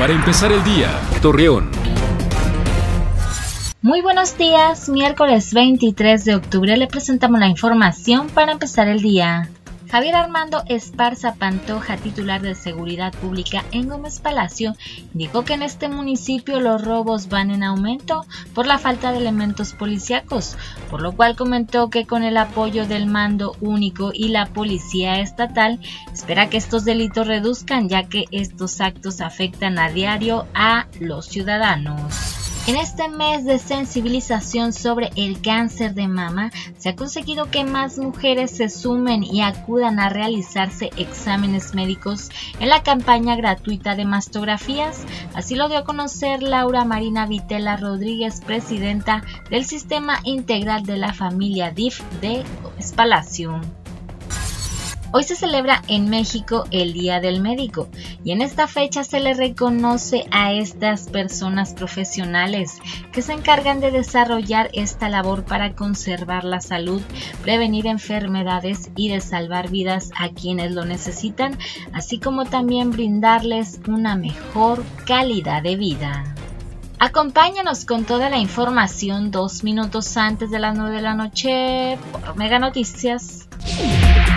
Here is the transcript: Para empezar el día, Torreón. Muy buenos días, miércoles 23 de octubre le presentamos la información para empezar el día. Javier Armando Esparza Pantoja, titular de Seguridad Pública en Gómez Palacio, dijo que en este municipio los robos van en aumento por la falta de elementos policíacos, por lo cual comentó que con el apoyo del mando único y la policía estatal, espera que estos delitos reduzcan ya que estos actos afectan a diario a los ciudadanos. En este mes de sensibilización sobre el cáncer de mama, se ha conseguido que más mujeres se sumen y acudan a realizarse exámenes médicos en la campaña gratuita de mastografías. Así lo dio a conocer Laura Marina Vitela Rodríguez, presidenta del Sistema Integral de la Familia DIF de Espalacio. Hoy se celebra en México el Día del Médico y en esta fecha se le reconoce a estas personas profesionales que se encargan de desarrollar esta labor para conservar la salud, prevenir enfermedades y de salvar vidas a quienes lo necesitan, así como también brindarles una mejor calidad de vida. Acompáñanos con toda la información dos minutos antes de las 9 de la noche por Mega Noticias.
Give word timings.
Para 0.00 0.14
empezar 0.14 0.50
el 0.50 0.64
día, 0.64 0.98
Torreón. 1.20 1.70
Muy 3.82 4.00
buenos 4.00 4.38
días, 4.38 4.88
miércoles 4.88 5.52
23 5.52 6.24
de 6.24 6.36
octubre 6.36 6.74
le 6.78 6.86
presentamos 6.86 7.38
la 7.38 7.48
información 7.48 8.28
para 8.28 8.52
empezar 8.52 8.88
el 8.88 9.02
día. 9.02 9.50
Javier 9.90 10.14
Armando 10.14 10.62
Esparza 10.66 11.34
Pantoja, 11.34 11.96
titular 11.96 12.40
de 12.42 12.54
Seguridad 12.54 13.12
Pública 13.12 13.64
en 13.72 13.88
Gómez 13.88 14.20
Palacio, 14.20 14.76
dijo 15.14 15.44
que 15.44 15.54
en 15.54 15.62
este 15.62 15.88
municipio 15.88 16.60
los 16.60 16.84
robos 16.84 17.28
van 17.28 17.50
en 17.50 17.64
aumento 17.64 18.24
por 18.54 18.68
la 18.68 18.78
falta 18.78 19.10
de 19.10 19.18
elementos 19.18 19.72
policíacos, 19.72 20.56
por 20.90 21.02
lo 21.02 21.10
cual 21.12 21.34
comentó 21.34 21.90
que 21.90 22.06
con 22.06 22.22
el 22.22 22.36
apoyo 22.36 22.86
del 22.86 23.06
mando 23.06 23.56
único 23.60 24.12
y 24.14 24.28
la 24.28 24.46
policía 24.46 25.18
estatal, 25.18 25.80
espera 26.12 26.48
que 26.48 26.58
estos 26.58 26.84
delitos 26.84 27.26
reduzcan 27.26 27.88
ya 27.88 28.04
que 28.04 28.26
estos 28.30 28.80
actos 28.80 29.20
afectan 29.20 29.76
a 29.80 29.90
diario 29.90 30.46
a 30.54 30.86
los 31.00 31.26
ciudadanos. 31.26 32.39
En 32.66 32.76
este 32.76 33.08
mes 33.08 33.44
de 33.46 33.58
sensibilización 33.58 34.72
sobre 34.72 35.10
el 35.16 35.40
cáncer 35.40 35.94
de 35.94 36.06
mama, 36.06 36.52
se 36.78 36.90
ha 36.90 36.96
conseguido 36.96 37.50
que 37.50 37.64
más 37.64 37.98
mujeres 37.98 38.50
se 38.50 38.68
sumen 38.68 39.24
y 39.24 39.40
acudan 39.40 39.98
a 39.98 40.10
realizarse 40.10 40.90
exámenes 40.96 41.74
médicos 41.74 42.28
en 42.60 42.68
la 42.68 42.82
campaña 42.82 43.34
gratuita 43.34 43.96
de 43.96 44.04
mastografías. 44.04 45.04
Así 45.34 45.56
lo 45.56 45.68
dio 45.68 45.78
a 45.78 45.84
conocer 45.84 46.42
Laura 46.42 46.84
Marina 46.84 47.26
Vitela 47.26 47.76
Rodríguez, 47.76 48.40
presidenta 48.44 49.24
del 49.50 49.64
Sistema 49.64 50.20
Integral 50.24 50.84
de 50.84 50.98
la 50.98 51.14
Familia 51.14 51.70
DIF 51.70 52.02
de 52.20 52.44
Espalacio. 52.78 53.60
Hoy 55.12 55.24
se 55.24 55.34
celebra 55.34 55.82
en 55.88 56.08
México 56.08 56.66
el 56.70 56.92
Día 56.92 57.18
del 57.18 57.40
Médico 57.40 57.88
y 58.22 58.30
en 58.30 58.42
esta 58.42 58.68
fecha 58.68 59.02
se 59.02 59.18
le 59.18 59.34
reconoce 59.34 60.26
a 60.30 60.52
estas 60.52 61.08
personas 61.08 61.74
profesionales 61.74 62.78
que 63.10 63.20
se 63.20 63.32
encargan 63.32 63.80
de 63.80 63.90
desarrollar 63.90 64.70
esta 64.72 65.08
labor 65.08 65.44
para 65.44 65.74
conservar 65.74 66.44
la 66.44 66.60
salud, 66.60 67.02
prevenir 67.42 67.88
enfermedades 67.88 68.92
y 68.94 69.08
de 69.08 69.20
salvar 69.20 69.68
vidas 69.68 70.12
a 70.16 70.28
quienes 70.28 70.72
lo 70.72 70.84
necesitan, 70.84 71.58
así 71.92 72.20
como 72.20 72.44
también 72.44 72.92
brindarles 72.92 73.80
una 73.88 74.14
mejor 74.14 74.84
calidad 75.06 75.60
de 75.64 75.74
vida. 75.74 76.36
Acompáñanos 77.00 77.84
con 77.84 78.04
toda 78.04 78.30
la 78.30 78.38
información 78.38 79.32
dos 79.32 79.64
minutos 79.64 80.16
antes 80.16 80.52
de 80.52 80.60
las 80.60 80.76
9 80.76 80.94
de 80.94 81.02
la 81.02 81.14
noche 81.14 81.98
por 82.12 82.36
Mega 82.36 82.60
Noticias. 82.60 83.48